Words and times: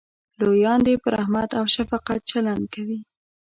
لویان 0.41 0.79
دې 0.87 0.93
په 1.03 1.07
رحمت 1.15 1.49
او 1.59 1.65
شفقت 1.75 2.19
چلند 2.31 2.63
کوي. 2.73 2.99